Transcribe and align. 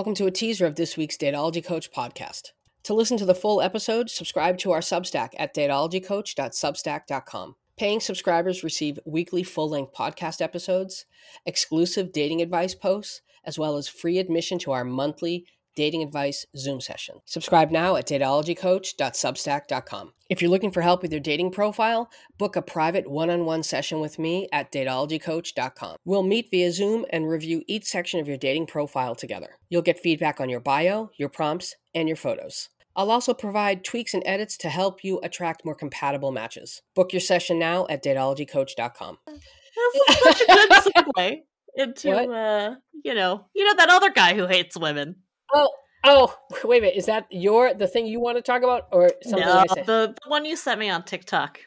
Welcome 0.00 0.14
to 0.14 0.24
a 0.24 0.30
teaser 0.30 0.64
of 0.64 0.76
this 0.76 0.96
week's 0.96 1.18
Datology 1.18 1.62
Coach 1.62 1.92
podcast. 1.92 2.52
To 2.84 2.94
listen 2.94 3.18
to 3.18 3.26
the 3.26 3.34
full 3.34 3.60
episode, 3.60 4.08
subscribe 4.08 4.56
to 4.60 4.72
our 4.72 4.80
Substack 4.80 5.32
at 5.38 5.54
datologycoach.substack.com. 5.54 7.56
Paying 7.76 8.00
subscribers 8.00 8.64
receive 8.64 8.98
weekly 9.04 9.42
full 9.42 9.68
length 9.68 9.92
podcast 9.92 10.40
episodes, 10.40 11.04
exclusive 11.44 12.12
dating 12.12 12.40
advice 12.40 12.74
posts, 12.74 13.20
as 13.44 13.58
well 13.58 13.76
as 13.76 13.88
free 13.88 14.16
admission 14.16 14.58
to 14.60 14.72
our 14.72 14.84
monthly 14.84 15.44
dating 15.74 16.02
advice 16.02 16.46
Zoom 16.56 16.80
session. 16.80 17.20
Subscribe 17.24 17.70
now 17.70 17.96
at 17.96 18.06
datologycoach.substack.com. 18.06 20.12
If 20.28 20.40
you're 20.40 20.50
looking 20.50 20.70
for 20.70 20.80
help 20.80 21.02
with 21.02 21.12
your 21.12 21.20
dating 21.20 21.50
profile, 21.50 22.10
book 22.38 22.56
a 22.56 22.62
private 22.62 23.10
one 23.10 23.30
on 23.30 23.44
one 23.44 23.62
session 23.62 24.00
with 24.00 24.18
me 24.18 24.48
at 24.52 24.70
datologycoach.com. 24.70 25.96
We'll 26.04 26.22
meet 26.22 26.50
via 26.50 26.72
Zoom 26.72 27.04
and 27.10 27.28
review 27.28 27.62
each 27.66 27.84
section 27.84 28.20
of 28.20 28.28
your 28.28 28.36
dating 28.36 28.66
profile 28.66 29.14
together. 29.14 29.56
You'll 29.68 29.82
get 29.82 29.98
feedback 29.98 30.40
on 30.40 30.48
your 30.48 30.60
bio, 30.60 31.10
your 31.16 31.28
prompts, 31.28 31.74
and 31.94 32.08
your 32.08 32.16
photos. 32.16 32.68
I'll 32.96 33.10
also 33.10 33.34
provide 33.34 33.84
tweaks 33.84 34.14
and 34.14 34.22
edits 34.26 34.56
to 34.58 34.68
help 34.68 35.04
you 35.04 35.20
attract 35.22 35.64
more 35.64 35.74
compatible 35.74 36.32
matches. 36.32 36.82
Book 36.94 37.12
your 37.12 37.20
session 37.20 37.58
now 37.58 37.86
at 37.88 38.04
datologycoach.com. 38.04 39.18
This 39.26 40.08
is 40.08 40.16
such 40.22 40.40
a 40.42 40.46
good 40.46 40.70
segue 41.16 41.40
into, 41.76 42.12
uh, 42.12 42.74
you 43.04 43.14
know, 43.14 43.46
you 43.54 43.64
know 43.64 43.74
that 43.76 43.90
other 43.90 44.10
guy 44.10 44.34
who 44.34 44.46
hates 44.46 44.76
women. 44.76 45.16
Oh, 45.54 45.70
oh, 46.04 46.36
wait 46.64 46.78
a 46.78 46.80
minute. 46.82 46.96
Is 46.96 47.06
that 47.06 47.26
your 47.30 47.74
the 47.74 47.86
thing 47.86 48.06
you 48.06 48.20
want 48.20 48.38
to 48.38 48.42
talk 48.42 48.62
about, 48.62 48.88
or 48.92 49.10
something 49.22 49.46
no, 49.46 49.58
I 49.58 49.74
said? 49.74 49.86
the, 49.86 50.14
the 50.22 50.28
one 50.28 50.44
you 50.44 50.56
sent 50.56 50.80
me 50.80 50.90
on 50.90 51.04
TikTok. 51.04 51.58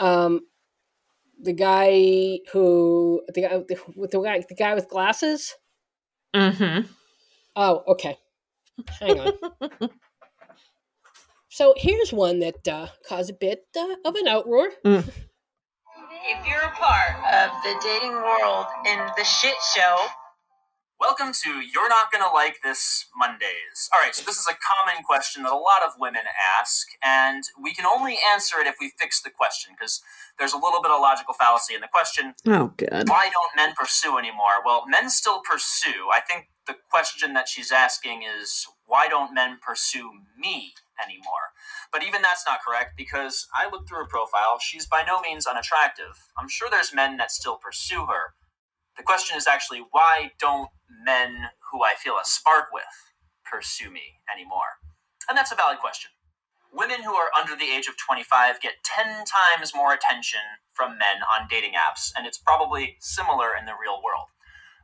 Um, 0.00 0.40
the 1.40 1.52
guy 1.52 2.38
who 2.52 3.22
the 3.32 3.42
guy 3.42 3.62
with 3.96 4.10
the 4.10 4.20
guy 4.20 4.42
the 4.48 4.54
guy 4.54 4.74
with 4.74 4.88
glasses. 4.88 5.54
Mm-hmm. 6.34 6.86
Oh, 7.56 7.82
okay. 7.88 8.18
Hang 9.00 9.20
on. 9.20 9.32
so 11.48 11.74
here's 11.76 12.12
one 12.12 12.40
that 12.40 12.66
uh, 12.66 12.88
caused 13.08 13.30
a 13.30 13.34
bit 13.34 13.64
uh, 13.76 13.94
of 14.04 14.16
an 14.16 14.26
outroar. 14.26 14.68
Mm. 14.84 15.08
If 16.26 16.46
you're 16.48 16.58
a 16.58 16.70
part 16.70 17.16
of 17.32 17.50
the 17.62 17.74
dating 17.82 18.14
world 18.14 18.66
and 18.86 19.10
the 19.16 19.24
shit 19.24 19.54
show, 19.76 20.06
Welcome 21.06 21.34
to 21.44 21.60
You're 21.60 21.90
Not 21.90 22.10
Gonna 22.10 22.32
Like 22.32 22.62
This 22.64 23.04
Mondays. 23.14 23.90
All 23.92 24.00
right, 24.00 24.14
so 24.14 24.24
this 24.24 24.38
is 24.38 24.48
a 24.48 24.56
common 24.56 25.04
question 25.04 25.42
that 25.42 25.52
a 25.52 25.54
lot 25.54 25.82
of 25.86 25.92
women 26.00 26.22
ask, 26.58 26.86
and 27.04 27.44
we 27.62 27.74
can 27.74 27.84
only 27.84 28.16
answer 28.32 28.56
it 28.58 28.66
if 28.66 28.76
we 28.80 28.90
fix 28.98 29.20
the 29.20 29.28
question, 29.28 29.74
because 29.78 30.00
there's 30.38 30.54
a 30.54 30.56
little 30.56 30.80
bit 30.80 30.90
of 30.90 31.02
logical 31.02 31.34
fallacy 31.34 31.74
in 31.74 31.82
the 31.82 31.92
question. 31.92 32.32
Oh, 32.46 32.72
good. 32.78 33.06
Why 33.06 33.28
don't 33.30 33.54
men 33.54 33.74
pursue 33.76 34.16
anymore? 34.16 34.64
Well, 34.64 34.86
men 34.88 35.10
still 35.10 35.42
pursue. 35.42 36.08
I 36.10 36.20
think 36.20 36.48
the 36.66 36.76
question 36.90 37.34
that 37.34 37.48
she's 37.48 37.70
asking 37.70 38.22
is, 38.22 38.66
why 38.86 39.06
don't 39.06 39.34
men 39.34 39.58
pursue 39.60 40.10
me 40.38 40.72
anymore? 41.04 41.52
But 41.92 42.02
even 42.02 42.22
that's 42.22 42.46
not 42.48 42.60
correct, 42.66 42.96
because 42.96 43.46
I 43.54 43.68
looked 43.68 43.90
through 43.90 43.98
her 43.98 44.08
profile. 44.08 44.58
She's 44.58 44.86
by 44.86 45.04
no 45.06 45.20
means 45.20 45.46
unattractive. 45.46 46.30
I'm 46.38 46.48
sure 46.48 46.68
there's 46.70 46.94
men 46.94 47.18
that 47.18 47.30
still 47.30 47.56
pursue 47.56 48.06
her. 48.06 48.32
The 48.96 49.02
question 49.02 49.36
is 49.36 49.46
actually, 49.46 49.82
why 49.90 50.32
don't 50.38 50.70
men 51.04 51.50
who 51.72 51.82
I 51.82 51.94
feel 51.98 52.14
a 52.14 52.24
spark 52.24 52.66
with 52.72 52.84
pursue 53.44 53.90
me 53.90 54.22
anymore? 54.32 54.78
And 55.28 55.36
that's 55.36 55.52
a 55.52 55.56
valid 55.56 55.78
question. 55.78 56.10
Women 56.72 57.02
who 57.02 57.14
are 57.14 57.30
under 57.38 57.56
the 57.56 57.70
age 57.70 57.86
of 57.88 57.96
25 57.96 58.60
get 58.60 58.82
10 58.84 59.24
times 59.24 59.72
more 59.74 59.92
attention 59.94 60.40
from 60.72 60.98
men 60.98 61.22
on 61.22 61.46
dating 61.48 61.72
apps, 61.72 62.12
and 62.16 62.26
it's 62.26 62.38
probably 62.38 62.96
similar 63.00 63.50
in 63.58 63.64
the 63.64 63.78
real 63.80 64.02
world. 64.02 64.28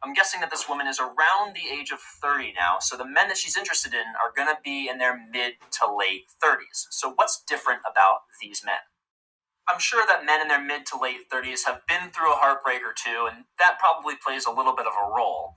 I'm 0.02 0.14
guessing 0.14 0.40
that 0.40 0.50
this 0.50 0.68
woman 0.68 0.86
is 0.86 0.98
around 0.98 1.54
the 1.54 1.68
age 1.70 1.90
of 1.90 1.98
30 2.00 2.54
now, 2.56 2.78
so 2.80 2.96
the 2.96 3.04
men 3.04 3.28
that 3.28 3.36
she's 3.36 3.56
interested 3.56 3.92
in 3.92 4.06
are 4.22 4.32
going 4.34 4.48
to 4.48 4.60
be 4.64 4.88
in 4.88 4.98
their 4.98 5.18
mid 5.30 5.54
to 5.78 5.94
late 5.94 6.24
30s. 6.42 6.86
So, 6.90 7.12
what's 7.16 7.42
different 7.46 7.80
about 7.90 8.20
these 8.40 8.62
men? 8.64 8.80
I'm 9.70 9.78
sure 9.78 10.04
that 10.06 10.26
men 10.26 10.40
in 10.40 10.48
their 10.48 10.62
mid 10.62 10.84
to 10.86 10.98
late 10.98 11.30
30s 11.30 11.66
have 11.66 11.86
been 11.86 12.10
through 12.10 12.32
a 12.32 12.42
heartbreak 12.42 12.82
or 12.82 12.94
two, 12.94 13.28
and 13.30 13.44
that 13.58 13.78
probably 13.78 14.14
plays 14.16 14.46
a 14.46 14.50
little 14.50 14.74
bit 14.74 14.86
of 14.86 14.94
a 14.98 15.14
role. 15.14 15.54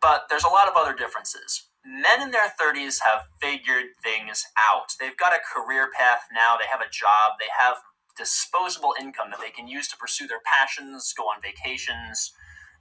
But 0.00 0.26
there's 0.30 0.44
a 0.44 0.48
lot 0.48 0.68
of 0.68 0.76
other 0.76 0.94
differences. 0.94 1.68
Men 1.84 2.22
in 2.22 2.30
their 2.30 2.52
30s 2.56 3.00
have 3.04 3.28
figured 3.40 3.92
things 4.02 4.44
out. 4.56 4.96
They've 4.98 5.16
got 5.16 5.36
a 5.36 5.44
career 5.44 5.90
path 5.92 6.24
now, 6.32 6.56
they 6.56 6.68
have 6.70 6.80
a 6.80 6.88
job, 6.88 7.36
they 7.38 7.52
have 7.52 7.76
disposable 8.16 8.94
income 8.98 9.28
that 9.30 9.40
they 9.40 9.50
can 9.50 9.68
use 9.68 9.88
to 9.88 9.96
pursue 9.96 10.26
their 10.26 10.44
passions, 10.44 11.12
go 11.16 11.24
on 11.24 11.40
vacations, 11.42 12.32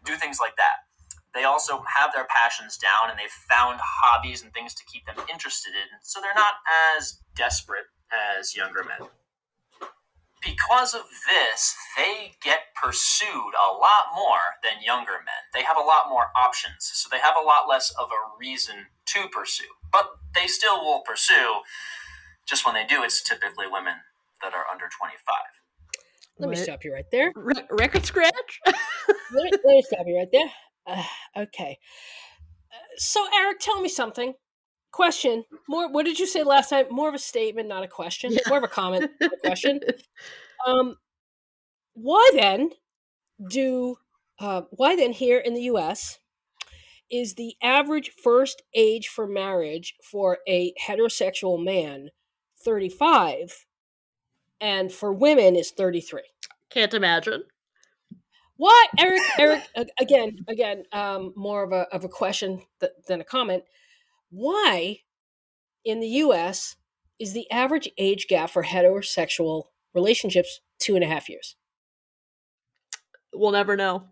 do 0.05 0.15
things 0.15 0.39
like 0.39 0.55
that. 0.55 0.87
They 1.33 1.43
also 1.43 1.83
have 1.97 2.11
their 2.13 2.25
passions 2.25 2.77
down 2.77 3.11
and 3.11 3.19
they've 3.19 3.29
found 3.29 3.79
hobbies 3.83 4.43
and 4.43 4.53
things 4.53 4.73
to 4.75 4.83
keep 4.85 5.05
them 5.05 5.19
interested 5.31 5.71
in, 5.75 5.99
so 6.01 6.19
they're 6.19 6.31
not 6.35 6.55
as 6.95 7.19
desperate 7.35 7.85
as 8.11 8.55
younger 8.55 8.83
men 8.83 9.07
because 10.41 10.93
of 10.93 11.03
this, 11.29 11.75
they 11.97 12.33
get 12.43 12.73
pursued 12.81 13.53
a 13.55 13.73
lot 13.73 14.15
more 14.15 14.59
than 14.63 14.83
younger 14.83 15.19
men. 15.25 15.43
They 15.53 15.63
have 15.63 15.77
a 15.77 15.85
lot 15.85 16.09
more 16.09 16.27
options, 16.37 16.77
so 16.93 17.09
they 17.11 17.19
have 17.19 17.35
a 17.41 17.45
lot 17.45 17.67
less 17.69 17.91
of 17.99 18.09
a 18.11 18.21
reason 18.39 18.87
to 19.07 19.27
pursue. 19.29 19.71
But 19.91 20.09
they 20.35 20.47
still 20.47 20.83
will 20.83 21.01
pursue. 21.01 21.61
Just 22.47 22.65
when 22.65 22.75
they 22.75 22.85
do, 22.85 23.03
it's 23.03 23.23
typically 23.23 23.67
women 23.69 23.95
that 24.41 24.53
are 24.53 24.65
under 24.71 24.85
25. 24.97 25.35
Let 26.39 26.49
me 26.49 26.55
stop 26.55 26.83
you 26.85 26.93
right 26.93 27.05
there. 27.11 27.31
Re- 27.35 27.53
record 27.71 28.05
scratch? 28.05 28.61
Let 29.31 29.43
me, 29.43 29.51
let 29.63 29.73
me 29.73 29.81
stop 29.83 30.05
you 30.07 30.17
right 30.17 30.29
there. 30.31 30.51
Uh, 30.87 31.03
okay. 31.43 31.77
Uh, 32.73 32.77
so, 32.97 33.25
Eric, 33.35 33.59
tell 33.59 33.81
me 33.81 33.89
something. 33.89 34.33
Question. 34.99 35.45
More. 35.69 35.89
What 35.89 36.03
did 36.03 36.19
you 36.19 36.27
say 36.27 36.43
last 36.43 36.71
time? 36.71 36.87
More 36.91 37.07
of 37.07 37.15
a 37.15 37.19
statement, 37.19 37.69
not 37.69 37.85
a 37.85 37.87
question. 37.87 38.37
More 38.49 38.57
of 38.57 38.65
a 38.65 38.67
comment, 38.67 39.09
a 39.21 39.29
question. 39.45 39.79
Um, 40.67 40.97
why 41.93 42.31
then 42.35 42.71
do? 43.49 43.95
Uh, 44.39 44.63
why 44.71 44.97
then 44.97 45.13
here 45.13 45.37
in 45.37 45.53
the 45.53 45.61
U.S. 45.61 46.19
is 47.09 47.35
the 47.35 47.55
average 47.63 48.11
first 48.21 48.61
age 48.75 49.07
for 49.07 49.25
marriage 49.25 49.95
for 50.03 50.39
a 50.49 50.73
heterosexual 50.85 51.63
man 51.63 52.09
thirty-five, 52.61 53.65
and 54.59 54.91
for 54.91 55.13
women 55.13 55.55
is 55.55 55.71
thirty-three? 55.71 56.27
Can't 56.69 56.93
imagine. 56.93 57.43
Why, 58.57 58.87
Eric? 58.97 59.21
Eric, 59.39 59.63
again, 59.97 60.39
again, 60.49 60.83
um, 60.91 61.31
more 61.37 61.63
of 61.63 61.71
a 61.71 61.87
of 61.95 62.03
a 62.03 62.09
question 62.09 62.61
th- 62.81 62.91
than 63.07 63.21
a 63.21 63.23
comment. 63.23 63.63
Why, 64.29 64.99
in 65.83 65.99
the 65.99 66.07
U.S., 66.07 66.75
is 67.19 67.33
the 67.33 67.49
average 67.51 67.89
age 67.97 68.27
gap 68.27 68.49
for 68.49 68.63
heterosexual 68.63 69.65
relationships 69.93 70.61
two 70.79 70.95
and 70.95 71.03
a 71.03 71.07
half 71.07 71.29
years? 71.29 71.55
We'll 73.33 73.51
never 73.51 73.75
know. 73.75 74.05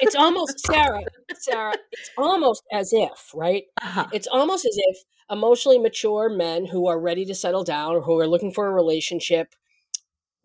It's 0.00 0.14
almost 0.14 0.60
Sarah. 0.66 1.02
Sarah, 1.38 1.74
it's 1.92 2.10
almost 2.18 2.62
as 2.72 2.92
if, 2.92 3.30
right? 3.34 3.64
Uh-huh. 3.80 4.06
It's 4.12 4.26
almost 4.26 4.64
as 4.64 4.76
if 4.76 4.98
emotionally 5.30 5.78
mature 5.78 6.28
men 6.28 6.66
who 6.66 6.86
are 6.86 6.98
ready 6.98 7.24
to 7.26 7.34
settle 7.34 7.64
down 7.64 7.94
or 7.94 8.02
who 8.02 8.18
are 8.20 8.26
looking 8.26 8.52
for 8.52 8.66
a 8.66 8.72
relationship 8.72 9.54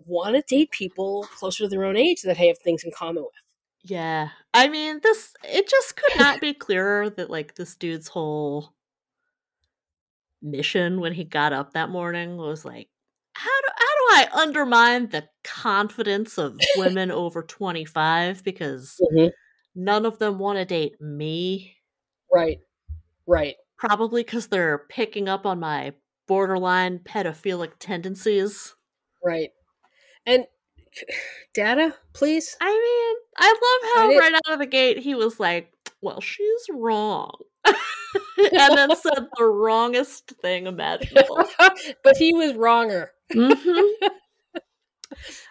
want 0.05 0.35
to 0.35 0.55
date 0.55 0.71
people 0.71 1.27
closer 1.35 1.63
to 1.63 1.69
their 1.69 1.83
own 1.83 1.97
age 1.97 2.21
that 2.21 2.37
they 2.37 2.47
have 2.47 2.57
things 2.59 2.83
in 2.83 2.91
common 2.91 3.23
with. 3.23 3.33
Yeah. 3.83 4.29
I 4.53 4.67
mean, 4.67 4.99
this, 5.03 5.33
it 5.43 5.69
just 5.69 5.95
could 5.95 6.17
not 6.17 6.41
be 6.41 6.53
clearer 6.53 7.09
that, 7.11 7.29
like, 7.29 7.55
this 7.55 7.75
dude's 7.75 8.07
whole 8.07 8.73
mission 10.41 10.99
when 10.99 11.13
he 11.13 11.23
got 11.23 11.53
up 11.53 11.73
that 11.73 11.89
morning 11.89 12.37
was 12.37 12.65
like, 12.65 12.87
how 13.33 13.61
do, 13.61 13.67
how 13.75 13.85
do 13.85 14.37
I 14.37 14.41
undermine 14.41 15.09
the 15.09 15.27
confidence 15.43 16.37
of 16.37 16.59
women 16.77 17.11
over 17.11 17.43
25 17.43 18.43
because 18.43 18.95
mm-hmm. 19.01 19.27
none 19.75 20.05
of 20.05 20.19
them 20.19 20.39
want 20.39 20.57
to 20.57 20.65
date 20.65 20.99
me? 21.01 21.75
Right, 22.33 22.59
right. 23.27 23.55
Probably 23.77 24.23
because 24.23 24.47
they're 24.47 24.85
picking 24.89 25.29
up 25.29 25.45
on 25.45 25.59
my 25.59 25.93
borderline 26.27 26.99
pedophilic 26.99 27.73
tendencies. 27.79 28.75
Right. 29.23 29.51
And 30.25 30.45
data, 31.53 31.95
please. 32.13 32.55
I 32.61 32.71
mean, 32.71 33.15
I 33.37 33.47
love 33.47 33.91
how 33.95 34.19
right 34.19 34.33
out 34.33 34.53
of 34.53 34.59
the 34.59 34.65
gate 34.65 34.99
he 34.99 35.15
was 35.15 35.39
like, 35.39 35.71
well, 36.01 36.21
she's 36.21 36.65
wrong. 36.71 37.35
And 38.53 38.77
then 38.77 38.95
said 38.95 39.27
the 39.37 39.45
wrongest 39.45 40.33
thing 40.41 40.67
imaginable. 40.67 41.43
but 42.03 42.17
he 42.17 42.33
was 42.33 42.53
wronger. 42.53 43.11
hmm 43.31 43.51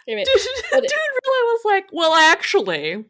Wait. 0.07 0.25
Dude, 0.25 0.41
But- 0.71 0.81
dude 0.81 0.91
really 1.25 1.53
was 1.53 1.61
like, 1.65 1.85
well, 1.91 2.13
actually, 2.15 3.05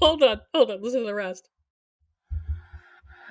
hold 0.00 0.22
on, 0.22 0.40
hold 0.54 0.70
on. 0.70 0.82
Listen 0.82 1.00
to 1.00 1.06
the 1.06 1.14
rest. 1.14 1.48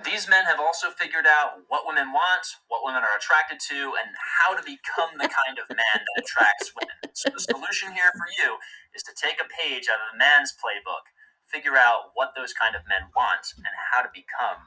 These 0.06 0.30
men 0.30 0.46
have 0.46 0.60
also 0.62 0.92
figured 0.94 1.26
out 1.26 1.66
what 1.68 1.84
women 1.88 2.14
want, 2.14 2.46
what 2.70 2.86
women 2.86 3.02
are 3.02 3.18
attracted 3.18 3.60
to, 3.74 3.98
and 3.98 4.14
how 4.40 4.56
to 4.56 4.62
become 4.62 5.18
the 5.18 5.28
kind 5.28 5.58
of 5.58 5.68
man 5.74 5.98
that 6.00 6.24
attracts 6.24 6.72
women. 6.78 7.12
So 7.18 7.30
the 7.34 7.42
solution 7.42 7.92
here 7.92 8.14
for 8.14 8.30
you 8.38 8.56
is 8.96 9.02
to 9.04 9.14
take 9.18 9.42
a 9.42 9.50
page 9.50 9.90
out 9.90 9.98
of 10.00 10.14
the 10.14 10.20
man's 10.22 10.54
playbook. 10.54 11.10
Figure 11.52 11.76
out 11.76 12.12
what 12.14 12.32
those 12.36 12.54
kind 12.54 12.76
of 12.76 12.82
men 12.88 13.10
want 13.16 13.48
and 13.58 13.66
how 13.94 14.02
to 14.02 14.10
become. 14.14 14.58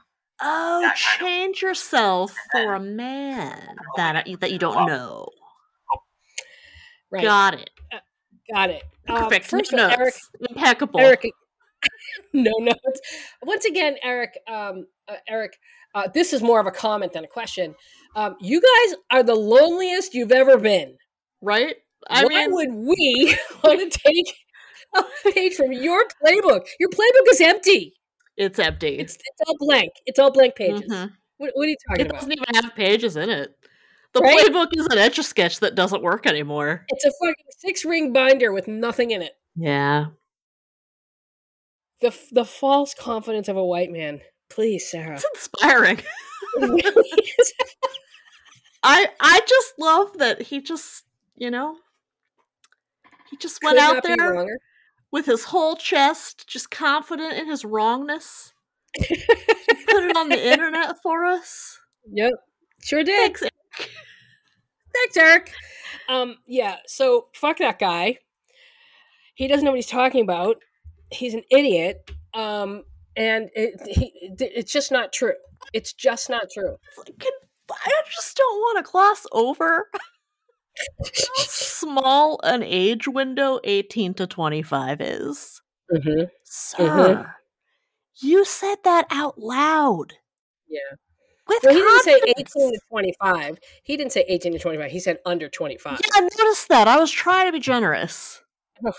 Oh, 0.41 0.81
That 0.81 0.97
kind 0.97 1.21
of- 1.21 1.27
change 1.27 1.61
yourself 1.61 2.35
And 2.53 2.63
for 2.65 2.73
a 2.75 2.79
man 2.79 3.75
that 3.97 4.25
that 4.39 4.51
you 4.51 4.57
don't 4.59 4.87
know. 4.87 5.29
Right. 7.11 7.23
Got 7.23 7.55
it. 7.55 7.69
Got 8.53 8.69
it. 8.69 8.83
Um, 9.07 9.23
Perfect. 9.23 9.45
first 9.45 9.71
no 9.73 9.85
of 9.87 9.91
all, 9.91 9.99
Eric. 9.99 10.13
Impeccable. 10.49 10.99
Eric, 10.99 11.25
no 12.33 12.51
notes. 12.59 13.01
Once 13.43 13.65
again, 13.65 13.97
Eric, 14.03 14.37
um, 14.47 14.85
uh, 15.07 15.15
Eric, 15.27 15.57
uh, 15.93 16.07
this 16.13 16.31
is 16.33 16.41
more 16.41 16.59
of 16.59 16.67
a 16.67 16.71
comment 16.71 17.11
than 17.13 17.23
a 17.23 17.27
question. 17.27 17.75
Um, 18.15 18.35
you 18.39 18.61
guys 18.61 18.95
are 19.11 19.23
the 19.23 19.35
loneliest 19.35 20.13
you've 20.13 20.31
ever 20.31 20.57
been. 20.57 20.97
right? 21.41 21.75
I 22.09 22.23
Why 22.23 22.47
mean, 22.47 22.53
would 22.53 22.73
we 22.73 23.35
want 23.63 23.91
to 23.91 23.99
take 23.99 24.33
a 24.95 25.03
page 25.31 25.55
from 25.55 25.71
your 25.71 26.03
playbook? 26.23 26.65
Your 26.79 26.89
playbook 26.89 27.29
is 27.31 27.41
empty. 27.41 27.93
it's 28.37 28.59
empty. 28.59 28.97
It's 28.97 29.15
it's 29.15 29.41
all 29.47 29.55
blank. 29.59 29.91
It's 30.05 30.19
all 30.19 30.31
blank 30.31 30.55
pages. 30.55 30.89
Mhm. 30.89 31.11
What, 31.37 31.51
what 31.53 31.65
are 31.65 31.69
you 31.69 31.75
talking 31.87 32.05
It 32.05 32.09
about? 32.09 32.15
It 32.23 32.27
doesn't 32.27 32.31
even 32.33 32.55
have 32.63 32.75
pages 32.75 33.17
in 33.17 33.29
it. 33.29 33.55
The 34.13 34.19
Right? 34.21 34.45
playbook 34.45 34.67
is 34.75 34.85
an 34.87 34.97
etch 34.97 35.17
a 35.19 35.23
sketch 35.23 35.59
that 35.61 35.73
doesn't 35.75 36.01
work 36.03 36.27
anymore. 36.27 36.85
It's 36.89 37.05
a 37.05 37.11
fucking 37.21 37.45
six 37.59 37.85
ring 37.85 38.11
binder 38.13 38.51
with 38.51 38.67
nothing 38.67 39.11
in 39.11 39.21
it. 39.21 39.33
Yeah. 39.55 40.07
The 42.01 42.17
the 42.31 42.45
false 42.45 42.93
confidence 42.93 43.47
of 43.47 43.57
a 43.57 43.63
white 43.65 43.91
man. 43.91 44.21
Please, 44.49 44.89
Sarah. 44.89 45.13
It's 45.15 45.25
inspiring. 45.33 46.01
It. 46.57 47.45
I 48.83 49.07
I 49.19 49.41
just 49.47 49.73
love 49.79 50.17
that 50.17 50.41
he 50.41 50.61
just, 50.61 51.05
you 51.37 51.51
know, 51.51 51.77
he 53.29 53.37
just 53.37 53.63
went 53.63 53.77
Could 53.77 53.95
out 53.95 54.03
there. 54.03 54.57
With 55.11 55.25
his 55.25 55.45
whole 55.45 55.75
chest, 55.75 56.47
just 56.47 56.71
confident 56.71 57.33
in 57.33 57.49
his 57.49 57.65
wrongness. 57.65 58.53
Put 58.97 59.09
it 59.09 60.17
on 60.17 60.29
the 60.29 60.51
internet 60.51 61.01
for 61.01 61.25
us. 61.25 61.79
Yep, 62.11 62.33
sure 62.83 63.03
did. 63.03 63.37
Thanks. 63.37 63.43
Thanks, 64.93 65.17
Eric. 65.17 65.51
Um, 66.09 66.37
yeah. 66.47 66.77
So 66.87 67.27
fuck 67.33 67.57
that 67.59 67.79
guy. 67.79 68.17
He 69.35 69.47
doesn't 69.47 69.63
know 69.63 69.71
what 69.71 69.77
he's 69.77 69.87
talking 69.87 70.21
about. 70.21 70.57
He's 71.09 71.33
an 71.33 71.43
idiot. 71.49 72.11
Um, 72.33 72.83
and 73.15 73.49
it, 73.55 73.79
he, 73.87 74.11
it's 74.39 74.71
just 74.71 74.91
not 74.91 75.13
true. 75.13 75.33
It's 75.73 75.93
just 75.93 76.29
not 76.29 76.47
true. 76.53 76.75
Can, 77.19 77.31
I 77.71 78.01
just 78.13 78.35
don't 78.35 78.59
want 78.59 78.85
to 78.85 78.91
gloss 78.91 79.25
over 79.31 79.89
small 81.01 82.39
an 82.43 82.63
age 82.63 83.07
window 83.07 83.59
18 83.63 84.13
to 84.15 84.27
25 84.27 85.01
is. 85.01 85.61
Mm-hmm. 85.93 86.23
Sir, 86.43 87.35
you 88.21 88.45
said 88.45 88.77
that 88.83 89.07
out 89.09 89.37
loud. 89.39 90.13
Yeah. 90.67 90.79
With 91.47 91.59
Well, 91.63 91.73
he 91.73 91.81
didn't 91.81 92.03
say 92.03 92.21
18 92.37 92.71
to 92.73 92.79
25. 92.89 93.59
He 93.83 93.97
didn't 93.97 94.11
say 94.11 94.25
18 94.27 94.53
to 94.53 94.59
25. 94.59 94.91
He 94.91 94.99
said 94.99 95.17
under 95.25 95.49
25. 95.49 95.99
Yeah, 96.01 96.07
I 96.15 96.21
noticed 96.21 96.69
that. 96.69 96.87
I 96.87 96.97
was 96.97 97.11
trying 97.11 97.47
to 97.47 97.51
be 97.51 97.59
generous. 97.59 98.41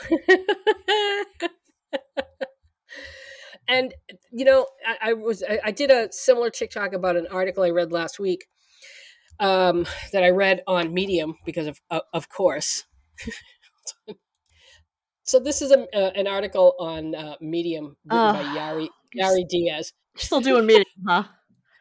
and 3.69 3.95
you 4.31 4.45
know, 4.45 4.67
I, 4.87 5.11
I 5.11 5.13
was 5.15 5.43
I, 5.43 5.61
I 5.65 5.71
did 5.71 5.91
a 5.91 6.13
similar 6.13 6.51
TikTok 6.51 6.93
about 6.93 7.17
an 7.17 7.27
article 7.29 7.65
I 7.65 7.71
read 7.71 7.91
last 7.91 8.21
week. 8.21 8.47
Um, 9.41 9.87
that 10.13 10.23
I 10.23 10.31
read 10.31 10.63
on 10.67 10.95
Medium 10.95 11.35
because 11.45 11.67
of 11.67 11.81
of, 11.91 12.03
of 12.13 12.29
course. 12.29 12.85
so 15.25 15.41
this 15.41 15.63
is 15.63 15.73
a, 15.73 15.81
uh, 15.97 16.11
an 16.15 16.27
article 16.27 16.75
on 16.79 17.15
uh, 17.15 17.35
Medium 17.41 17.97
written 18.05 18.33
by 18.35 18.43
Yari 18.43 18.89
Yari 19.19 19.49
Diaz. 19.49 19.93
You're 20.15 20.21
still 20.23 20.41
doing 20.41 20.67
medium, 20.67 20.85
huh? 21.07 21.25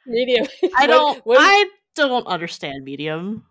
Medium. 0.07 0.47
I 0.77 0.87
don't. 0.87 1.19
what- 1.25 1.37
I 1.39 1.65
don't 1.95 2.25
understand 2.27 2.83
medium. 2.83 3.45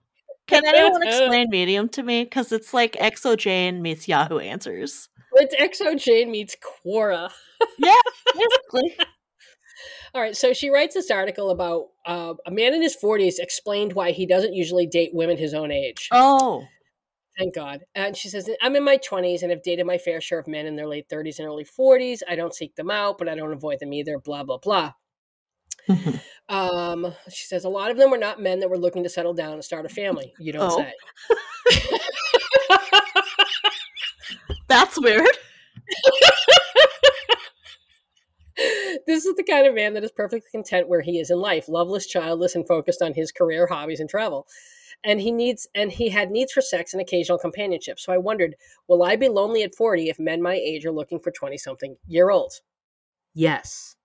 Can 0.46 0.64
anyone 0.64 1.02
explain 1.06 1.48
medium 1.50 1.88
to 1.90 2.02
me? 2.02 2.24
Because 2.24 2.50
it's 2.52 2.72
like 2.74 2.94
xoJane 2.94 3.80
meets 3.80 4.08
Yahoo 4.08 4.38
Answers. 4.38 5.08
It's 5.34 5.80
xoJane 5.80 6.30
meets 6.30 6.56
Quora. 6.56 7.30
Yeah, 7.78 7.94
basically, 8.34 8.96
All 10.14 10.20
right, 10.20 10.36
so 10.36 10.52
she 10.52 10.70
writes 10.70 10.94
this 10.94 11.10
article 11.10 11.50
about 11.50 11.86
uh, 12.04 12.34
a 12.46 12.50
man 12.50 12.74
in 12.74 12.82
his 12.82 12.96
40s 12.96 13.34
explained 13.38 13.92
why 13.92 14.10
he 14.10 14.26
doesn't 14.26 14.54
usually 14.54 14.86
date 14.86 15.10
women 15.14 15.36
his 15.38 15.54
own 15.54 15.70
age. 15.70 16.08
oh, 16.12 16.66
Thank 17.38 17.54
God. 17.54 17.84
And 17.94 18.14
she 18.16 18.28
says, 18.28 18.50
I'm 18.60 18.76
in 18.76 18.84
my 18.84 18.98
20s 18.98 19.40
and 19.42 19.50
have 19.50 19.62
dated 19.62 19.86
my 19.86 19.96
fair 19.98 20.20
share 20.20 20.40
of 20.40 20.46
men 20.48 20.66
in 20.66 20.76
their 20.76 20.88
late 20.88 21.08
30s 21.08 21.38
and 21.38 21.46
early 21.48 21.64
40s. 21.64 22.18
I 22.28 22.34
don't 22.36 22.54
seek 22.54 22.74
them 22.74 22.90
out, 22.90 23.16
but 23.18 23.28
I 23.30 23.34
don't 23.34 23.52
avoid 23.52 23.78
them 23.80 23.92
either, 23.94 24.18
blah, 24.18 24.42
blah, 24.44 24.58
blah. 24.58 24.92
Um, 26.50 27.14
she 27.28 27.46
says, 27.46 27.62
a 27.64 27.68
lot 27.68 27.92
of 27.92 27.96
them 27.96 28.10
were 28.10 28.18
not 28.18 28.42
men 28.42 28.58
that 28.58 28.68
were 28.68 28.76
looking 28.76 29.04
to 29.04 29.08
settle 29.08 29.32
down 29.34 29.52
and 29.52 29.64
start 29.64 29.86
a 29.86 29.88
family. 29.88 30.32
You 30.40 30.52
don't 30.52 30.72
Oh. 30.72 30.84
say. 31.70 31.78
that's 34.68 35.00
weird. 35.00 35.28
this 39.06 39.19
is 39.30 39.36
the 39.36 39.42
kind 39.44 39.66
of 39.66 39.74
man 39.74 39.94
that 39.94 40.04
is 40.04 40.12
perfectly 40.12 40.50
content 40.50 40.88
where 40.88 41.00
he 41.00 41.18
is 41.18 41.30
in 41.30 41.38
life, 41.40 41.68
loveless, 41.68 42.06
childless, 42.06 42.54
and 42.54 42.66
focused 42.66 43.02
on 43.02 43.14
his 43.14 43.32
career, 43.32 43.66
hobbies, 43.66 44.00
and 44.00 44.08
travel. 44.08 44.46
And 45.02 45.20
he 45.20 45.32
needs 45.32 45.66
and 45.74 45.90
he 45.90 46.10
had 46.10 46.30
needs 46.30 46.52
for 46.52 46.60
sex 46.60 46.92
and 46.92 47.00
occasional 47.00 47.38
companionship. 47.38 47.98
So 47.98 48.12
I 48.12 48.18
wondered, 48.18 48.56
will 48.86 49.02
I 49.02 49.16
be 49.16 49.28
lonely 49.28 49.62
at 49.62 49.74
40 49.74 50.10
if 50.10 50.18
men 50.18 50.42
my 50.42 50.54
age 50.54 50.84
are 50.84 50.92
looking 50.92 51.20
for 51.20 51.30
20 51.30 51.56
something 51.56 51.96
year 52.06 52.30
olds? 52.30 52.60
Yes. 53.32 53.96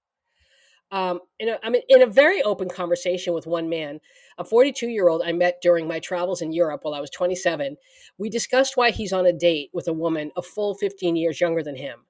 Um, 0.92 1.20
in 1.40 1.50
a, 1.50 1.60
I 1.64 1.70
mean, 1.70 1.82
in 1.90 2.02
a 2.02 2.08
very 2.08 2.42
open 2.44 2.70
conversation 2.70 3.34
with 3.34 3.48
one 3.48 3.68
man, 3.68 4.00
a 4.38 4.46
42 4.46 4.88
year 4.88 5.10
old 5.10 5.24
I 5.26 5.34
met 5.34 5.60
during 5.62 5.88
my 5.88 6.00
travels 6.00 6.42
in 6.42 6.54
Europe 6.54 6.82
while 6.84 6.94
I 6.94 7.02
was 7.02 7.10
27, 7.10 7.76
we 8.18 8.30
discussed 8.30 8.78
why 8.78 8.92
he's 8.92 9.12
on 9.12 9.26
a 9.26 9.34
date 9.34 9.72
with 9.74 9.88
a 9.88 9.94
woman 9.94 10.32
a 10.38 10.42
full 10.42 10.76
15 10.76 11.18
years 11.18 11.42
younger 11.42 11.64
than 11.64 11.76
him. 11.76 12.05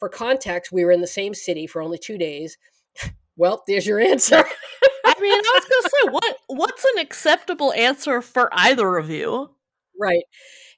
For 0.00 0.08
context, 0.08 0.72
we 0.72 0.84
were 0.84 0.90
in 0.92 1.00
the 1.02 1.06
same 1.06 1.34
city 1.34 1.66
for 1.66 1.80
only 1.82 1.98
two 1.98 2.18
days. 2.18 2.58
well, 3.36 3.62
there's 3.68 3.86
your 3.86 4.00
answer. 4.00 4.38
I 5.04 5.14
mean, 5.20 5.32
I 5.32 5.52
was 5.54 5.64
gonna 5.64 5.90
say, 5.90 6.10
what 6.10 6.36
what's 6.48 6.84
an 6.84 6.98
acceptable 6.98 7.72
answer 7.74 8.20
for 8.22 8.48
either 8.52 8.96
of 8.96 9.08
you? 9.10 9.50
right. 9.98 10.24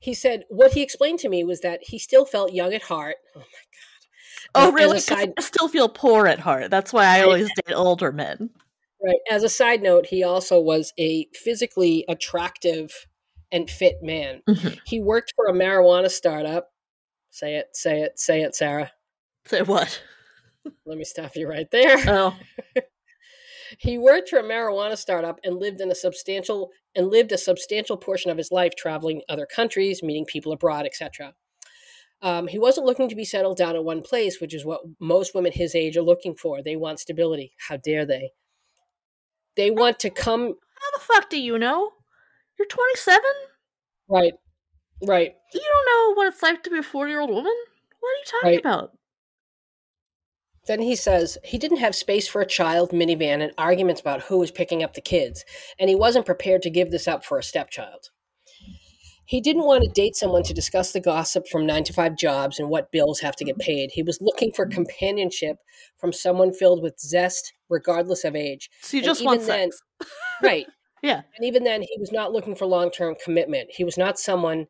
He 0.00 0.14
said, 0.14 0.42
what 0.48 0.72
he 0.72 0.82
explained 0.82 1.20
to 1.20 1.28
me 1.28 1.44
was 1.44 1.60
that 1.60 1.78
he 1.84 1.96
still 2.00 2.24
felt 2.24 2.52
young 2.52 2.74
at 2.74 2.82
heart. 2.82 3.16
Oh 3.36 3.38
my 3.38 3.44
God. 3.44 3.46
Oh, 4.56 4.68
As 4.68 4.74
really? 4.74 4.98
side- 4.98 5.32
I 5.38 5.42
still 5.42 5.68
feel 5.68 5.88
poor 5.88 6.26
at 6.26 6.40
heart. 6.40 6.70
That's 6.72 6.92
why 6.92 7.04
I 7.06 7.22
always 7.22 7.48
date 7.64 7.72
older 7.72 8.10
men. 8.10 8.50
Right. 9.00 9.20
As 9.30 9.44
a 9.44 9.48
side 9.48 9.80
note, 9.80 10.06
he 10.06 10.24
also 10.24 10.58
was 10.60 10.92
a 10.98 11.28
physically 11.34 12.04
attractive 12.08 13.06
and 13.52 13.70
fit 13.70 14.02
man. 14.02 14.42
Mhm. 14.48 14.80
He 14.84 15.00
worked 15.00 15.32
for 15.36 15.46
a 15.46 15.52
marijuana 15.52 16.10
startup. 16.10 16.72
Say 17.30 17.54
it, 17.54 17.68
say 17.76 18.00
it, 18.02 18.18
say 18.18 18.42
it, 18.42 18.56
Sarah. 18.56 18.90
Say 19.46 19.62
what? 19.62 20.02
Let 20.86 20.98
me 20.98 21.04
stop 21.04 21.34
you 21.36 21.48
right 21.48 21.70
there. 21.70 21.96
Oh, 22.06 22.36
He 23.78 23.96
worked 23.96 24.28
for 24.28 24.38
a 24.38 24.42
marijuana 24.42 24.98
startup 24.98 25.40
and 25.44 25.58
lived 25.58 25.80
in 25.80 25.90
a 25.90 25.94
substantial 25.94 26.70
and 26.94 27.08
lived 27.08 27.32
a 27.32 27.38
substantial 27.38 27.96
portion 27.96 28.30
of 28.30 28.36
his 28.36 28.52
life 28.52 28.74
traveling 28.76 29.22
other 29.28 29.46
countries, 29.46 30.02
meeting 30.02 30.26
people 30.26 30.52
abroad, 30.52 30.84
etc. 30.84 31.32
Um, 32.20 32.46
he 32.46 32.58
wasn't 32.58 32.86
looking 32.86 33.08
to 33.08 33.14
be 33.16 33.24
settled 33.24 33.56
down 33.56 33.74
in 33.74 33.84
one 33.84 34.02
place, 34.02 34.40
which 34.40 34.54
is 34.54 34.64
what 34.64 34.82
most 35.00 35.34
women 35.34 35.52
his 35.52 35.74
age 35.74 35.96
are 35.96 36.02
looking 36.02 36.34
for. 36.34 36.62
They 36.62 36.76
want 36.76 37.00
stability. 37.00 37.54
How 37.68 37.78
dare 37.78 38.04
they? 38.04 38.32
They 39.56 39.70
want 39.70 39.98
to 40.00 40.10
come 40.10 40.42
how 40.48 40.98
the 40.98 41.04
fuck 41.04 41.30
do 41.30 41.40
you 41.40 41.58
know? 41.58 41.90
You're 42.58 42.68
27. 42.68 43.20
right, 44.08 44.34
right. 45.06 45.32
You 45.54 45.60
don't 45.60 45.86
know 45.86 46.14
what 46.14 46.26
it's 46.28 46.42
like 46.42 46.62
to 46.64 46.70
be 46.70 46.78
a 46.78 46.82
40 46.82 47.10
year 47.10 47.20
old 47.20 47.30
woman. 47.30 47.54
What 48.00 48.08
are 48.10 48.14
you 48.18 48.24
talking 48.26 48.50
Right. 48.50 48.60
about? 48.60 48.90
Then 50.66 50.80
he 50.80 50.94
says 50.94 51.38
he 51.44 51.58
didn't 51.58 51.78
have 51.78 51.94
space 51.94 52.28
for 52.28 52.40
a 52.40 52.46
child, 52.46 52.90
minivan, 52.90 53.42
and 53.42 53.52
arguments 53.58 54.00
about 54.00 54.22
who 54.22 54.38
was 54.38 54.50
picking 54.52 54.82
up 54.82 54.94
the 54.94 55.00
kids, 55.00 55.44
and 55.78 55.88
he 55.90 55.96
wasn't 55.96 56.26
prepared 56.26 56.62
to 56.62 56.70
give 56.70 56.90
this 56.90 57.08
up 57.08 57.24
for 57.24 57.38
a 57.38 57.42
stepchild. 57.42 58.10
He 59.24 59.40
didn't 59.40 59.64
want 59.64 59.82
to 59.84 59.90
date 59.90 60.14
someone 60.16 60.42
to 60.42 60.52
discuss 60.54 60.92
the 60.92 61.00
gossip 61.00 61.46
from 61.48 61.64
nine 61.64 61.84
to 61.84 61.92
five 61.92 62.16
jobs 62.16 62.58
and 62.58 62.68
what 62.68 62.92
bills 62.92 63.20
have 63.20 63.34
to 63.36 63.44
get 63.44 63.58
paid. 63.58 63.90
He 63.92 64.02
was 64.02 64.18
looking 64.20 64.52
for 64.52 64.66
companionship 64.66 65.56
from 65.98 66.12
someone 66.12 66.52
filled 66.52 66.82
with 66.82 66.98
zest, 67.00 67.52
regardless 67.70 68.24
of 68.24 68.36
age. 68.36 68.68
So 68.82 68.96
you 68.96 69.00
And 69.02 69.06
just 69.06 69.24
want 69.24 69.40
then- 69.46 69.70
sex. 69.72 69.82
Right. 70.42 70.66
Yeah. 71.04 71.22
And 71.36 71.44
even 71.44 71.64
then, 71.64 71.82
he 71.82 71.96
was 71.98 72.12
not 72.12 72.30
looking 72.30 72.54
for 72.54 72.64
long 72.64 72.88
term 72.92 73.16
commitment. 73.24 73.70
He 73.72 73.82
was 73.82 73.98
not 73.98 74.20
someone. 74.20 74.66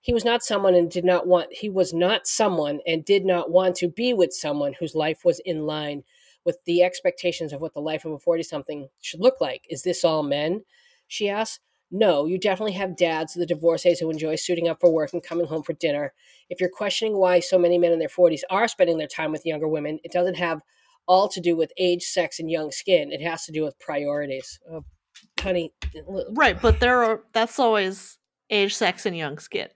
He 0.00 0.12
was 0.12 0.24
not 0.24 0.42
someone 0.42 0.74
and 0.74 0.90
did 0.90 1.04
not 1.04 1.26
want. 1.26 1.52
He 1.52 1.68
was 1.68 1.92
not 1.92 2.26
someone 2.26 2.80
and 2.86 3.04
did 3.04 3.24
not 3.24 3.50
want 3.50 3.74
to 3.76 3.88
be 3.88 4.12
with 4.14 4.32
someone 4.32 4.74
whose 4.78 4.94
life 4.94 5.24
was 5.24 5.40
in 5.44 5.66
line 5.66 6.04
with 6.44 6.58
the 6.64 6.82
expectations 6.82 7.52
of 7.52 7.60
what 7.60 7.74
the 7.74 7.80
life 7.80 8.04
of 8.04 8.12
a 8.12 8.18
forty 8.18 8.42
something 8.42 8.88
should 9.00 9.20
look 9.20 9.40
like. 9.40 9.66
Is 9.68 9.82
this 9.82 10.04
all 10.04 10.22
men? 10.22 10.64
She 11.08 11.28
asked. 11.28 11.60
No, 11.88 12.26
you 12.26 12.36
definitely 12.36 12.72
have 12.72 12.96
dads, 12.96 13.34
the 13.34 13.46
divorcees 13.46 14.00
who 14.00 14.10
enjoy 14.10 14.34
suiting 14.34 14.66
up 14.66 14.80
for 14.80 14.92
work 14.92 15.12
and 15.12 15.22
coming 15.22 15.46
home 15.46 15.62
for 15.62 15.72
dinner. 15.72 16.12
If 16.50 16.60
you're 16.60 16.68
questioning 16.68 17.16
why 17.16 17.38
so 17.38 17.58
many 17.58 17.78
men 17.78 17.92
in 17.92 18.00
their 18.00 18.08
40s 18.08 18.40
are 18.50 18.66
spending 18.66 18.98
their 18.98 19.06
time 19.06 19.30
with 19.30 19.46
younger 19.46 19.68
women, 19.68 20.00
it 20.02 20.10
doesn't 20.10 20.34
have 20.34 20.62
all 21.06 21.28
to 21.28 21.40
do 21.40 21.56
with 21.56 21.72
age, 21.78 22.02
sex, 22.02 22.40
and 22.40 22.50
young 22.50 22.72
skin. 22.72 23.12
It 23.12 23.22
has 23.22 23.44
to 23.44 23.52
do 23.52 23.62
with 23.62 23.78
priorities. 23.78 24.58
Oh, 24.68 24.84
honey. 25.40 25.72
Right, 26.30 26.60
but 26.60 26.80
there 26.80 27.04
are 27.04 27.22
that's 27.32 27.60
always 27.60 28.18
age, 28.50 28.74
sex, 28.74 29.06
and 29.06 29.16
young 29.16 29.38
skin. 29.38 29.68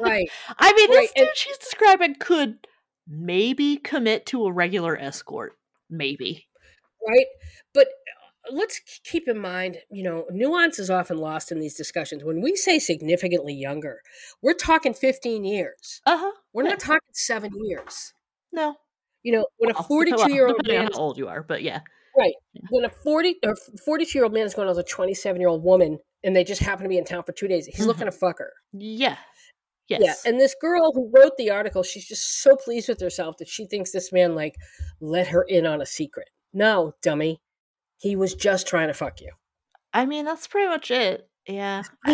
Right. 0.00 0.28
I 0.58 0.72
mean, 0.72 0.90
Right, 0.90 1.00
this 1.02 1.12
and- 1.16 1.26
dude 1.26 1.36
she's 1.36 1.58
describing 1.58 2.14
could 2.16 2.66
maybe 3.06 3.76
commit 3.76 4.26
to 4.26 4.46
a 4.46 4.52
regular 4.52 4.96
escort. 4.96 5.52
Maybe. 5.90 6.46
right? 7.06 7.26
But 7.74 7.88
uh, 7.88 8.54
let's 8.54 8.80
keep 9.04 9.28
in 9.28 9.38
mind, 9.38 9.78
you 9.90 10.02
know, 10.02 10.24
nuance 10.30 10.78
is 10.78 10.88
often 10.88 11.18
lost 11.18 11.52
in 11.52 11.58
these 11.60 11.74
discussions. 11.74 12.24
When 12.24 12.40
we 12.40 12.56
say 12.56 12.78
significantly 12.78 13.54
younger, 13.54 14.00
we're 14.40 14.54
talking 14.54 14.94
15 14.94 15.44
years. 15.44 16.00
Uh 16.06 16.16
huh. 16.18 16.32
We're 16.54 16.62
not 16.62 16.80
talking 16.80 17.00
seven 17.12 17.50
years. 17.54 18.14
No. 18.52 18.76
You 19.22 19.32
know, 19.32 19.46
when 19.58 19.70
a 19.70 19.82
42 19.82 20.32
year 20.32 20.48
old 20.48 20.66
man, 20.66 20.88
how 20.92 20.98
old 20.98 21.18
you 21.18 21.28
are, 21.28 21.42
but 21.42 21.62
yeah. 21.62 21.80
right? 22.18 22.34
When 22.70 22.84
a 22.84 22.90
40 22.90 23.36
or 23.44 23.54
42 23.84 24.18
year 24.18 24.24
old 24.24 24.32
man 24.32 24.46
is 24.46 24.54
going 24.54 24.68
with 24.68 24.78
a 24.78 24.82
27 24.82 25.40
year 25.40 25.48
old 25.48 25.62
woman, 25.62 25.98
and 26.24 26.34
they 26.36 26.44
just 26.44 26.62
happen 26.62 26.84
to 26.84 26.88
be 26.88 26.98
in 26.98 27.04
town 27.04 27.22
for 27.24 27.32
two 27.32 27.48
days, 27.48 27.66
he's 27.66 27.84
Mhm. 27.84 27.86
looking 27.86 28.04
to 28.06 28.12
fuck 28.12 28.38
her. 28.38 28.52
Yeah. 28.72 29.16
Yes. 29.88 30.00
Yeah, 30.02 30.14
and 30.30 30.40
this 30.40 30.54
girl 30.60 30.92
who 30.92 31.10
wrote 31.14 31.36
the 31.36 31.50
article, 31.50 31.82
she's 31.82 32.06
just 32.06 32.40
so 32.42 32.56
pleased 32.56 32.88
with 32.88 33.00
herself 33.00 33.36
that 33.38 33.48
she 33.48 33.66
thinks 33.66 33.90
this 33.90 34.12
man 34.12 34.34
like 34.34 34.54
let 35.00 35.26
her 35.28 35.42
in 35.42 35.66
on 35.66 35.82
a 35.82 35.86
secret. 35.86 36.30
No, 36.52 36.94
dummy. 37.02 37.42
He 37.98 38.16
was 38.16 38.34
just 38.34 38.66
trying 38.66 38.88
to 38.88 38.94
fuck 38.94 39.20
you. 39.20 39.32
I 39.92 40.06
mean, 40.06 40.24
that's 40.24 40.46
pretty 40.46 40.68
much 40.68 40.90
it. 40.90 41.28
Yeah. 41.46 41.82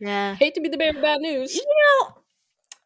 yeah. 0.00 0.34
Hate 0.38 0.54
to 0.54 0.60
be 0.60 0.68
the 0.68 0.76
bearer 0.78 0.96
of 0.96 1.02
bad 1.02 1.20
news. 1.20 1.54
You 1.54 1.62
know, 1.64 2.14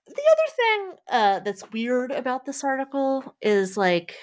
the 0.07 0.13
other 0.13 0.53
thing 0.57 0.99
uh, 1.11 1.39
that's 1.41 1.71
weird 1.73 2.11
about 2.11 2.45
this 2.45 2.63
article 2.65 3.35
is 3.41 3.77
like 3.77 4.15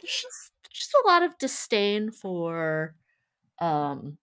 there's 0.00 0.22
just, 0.22 0.52
just 0.70 0.94
a 1.04 1.08
lot 1.08 1.22
of 1.22 1.36
disdain 1.38 2.10
for, 2.10 2.94
um, 3.60 4.18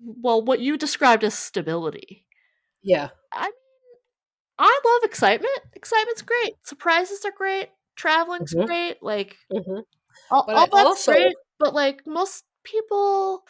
well, 0.00 0.42
what 0.42 0.60
you 0.60 0.76
described 0.76 1.24
as 1.24 1.34
stability. 1.34 2.26
Yeah. 2.82 3.10
I 3.32 3.44
mean, 3.46 3.52
I 4.58 4.80
love 4.84 5.04
excitement. 5.04 5.58
Excitement's 5.74 6.22
great. 6.22 6.54
Surprises 6.62 7.24
are 7.24 7.32
great. 7.36 7.70
Traveling's 7.96 8.54
Mhm. 8.54 8.66
great. 8.66 9.02
Like 9.02 9.36
hmm 9.50 9.80
all, 10.30 10.42
all 10.48 10.66
that's 10.66 10.74
also- 10.74 11.12
great. 11.12 11.36
But 11.58 11.74
like 11.74 12.06
most 12.06 12.44
people 12.64 13.44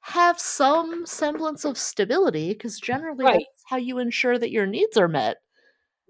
have 0.00 0.38
some 0.40 1.06
semblance 1.06 1.64
of 1.64 1.76
stability 1.78 2.50
because 2.52 2.78
generally 2.80 3.24
Right. 3.24 3.38
that's 3.38 3.64
how 3.66 3.76
you 3.76 3.98
ensure 3.98 4.38
that 4.38 4.50
your 4.50 4.66
needs 4.66 4.96
are 4.96 5.08
met. 5.08 5.38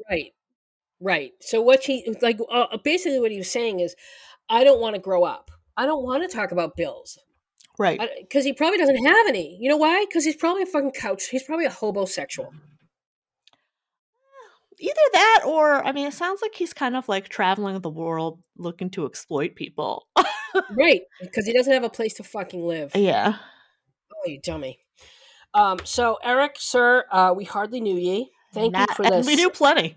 Right. 0.09 0.35
Right. 1.01 1.33
So 1.41 1.61
what 1.63 1.85
he 1.85 2.15
like 2.23 2.39
uh, 2.51 2.77
basically 2.85 3.21
what 3.21 3.31
he 3.31 3.39
was 3.39 3.51
saying 3.51 3.81
is, 3.81 3.95
I 4.49 4.65
don't 4.65 4.81
want 4.81 4.95
to 4.97 5.01
grow 5.01 5.25
up. 5.25 5.51
I 5.77 5.87
don't 5.87 6.03
want 6.05 6.29
to 6.29 6.35
talk 6.37 6.53
about 6.53 6.77
bills 6.77 7.19
Right. 7.81 7.99
because 8.21 8.45
he 8.45 8.53
probably 8.53 8.77
doesn't 8.77 9.05
have 9.07 9.27
any. 9.27 9.57
You 9.59 9.71
know 9.71 9.79
why? 9.79 10.05
Because 10.07 10.23
he's 10.25 10.37
probably 10.37 10.65
a 10.65 10.67
fucking 10.67 10.91
couch. 10.93 11.29
He's 11.29 11.43
probably 11.45 11.65
a 11.65 11.71
hobosexual. 11.71 12.49
Either 14.79 15.01
that 15.15 15.43
or 15.47 15.83
I 15.85 15.93
mean 15.93 16.07
it 16.07 16.13
sounds 16.15 16.43
like 16.43 16.55
he's 16.55 16.75
kind 16.75 16.95
of 16.95 17.09
like 17.09 17.31
traveling 17.31 17.81
the 17.81 17.89
world 17.89 18.43
looking 18.59 18.91
to 18.91 19.07
exploit 19.07 19.55
people. 19.55 20.07
right. 20.71 21.01
Because 21.23 21.47
he 21.47 21.55
doesn't 21.55 21.73
have 21.73 21.85
a 21.85 21.89
place 21.91 22.15
to 22.15 22.23
fucking 22.23 22.63
live. 22.63 22.95
yeah. 22.95 23.37
Oh, 24.15 24.29
you 24.29 24.41
dummy. 24.43 24.79
Um. 25.55 25.79
So 25.85 26.19
Eric, 26.23 26.57
sir, 26.59 27.05
uh, 27.11 27.33
we 27.35 27.45
hardly 27.45 27.81
knew 27.81 27.97
ye. 27.97 28.31
Thank 28.53 28.75
Not- 28.75 28.91
you 28.91 28.95
for 28.95 29.03
this. 29.05 29.27
we 29.27 29.37
knew 29.37 29.49
plenty. 29.51 29.97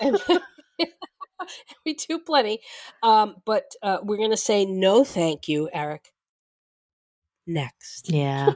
And- 0.00 0.20
we 1.84 1.94
do 1.94 2.18
plenty. 2.20 2.60
Um. 3.02 3.36
But 3.44 3.72
uh, 3.82 3.98
we're 4.02 4.16
gonna 4.18 4.36
say 4.36 4.64
no, 4.64 5.02
thank 5.04 5.48
you, 5.48 5.68
Eric. 5.72 6.12
Next. 7.46 8.10
Yeah. 8.10 8.54